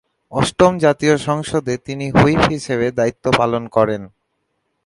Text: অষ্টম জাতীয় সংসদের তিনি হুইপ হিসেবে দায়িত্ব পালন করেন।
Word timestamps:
অষ্টম 0.31 0.73
জাতীয় 0.77 1.15
সংসদের 1.27 1.77
তিনি 1.85 2.05
হুইপ 2.11 2.41
হিসেবে 2.49 2.87
দায়িত্ব 2.91 3.25
পালন 3.37 3.63
করেন। 3.67 4.01